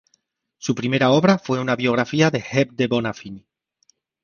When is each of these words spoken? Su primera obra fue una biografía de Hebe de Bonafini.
Su 0.57 0.73
primera 0.73 1.11
obra 1.11 1.37
fue 1.37 1.59
una 1.59 1.75
biografía 1.75 2.31
de 2.31 2.39
Hebe 2.51 2.71
de 2.73 2.87
Bonafini. 2.87 3.45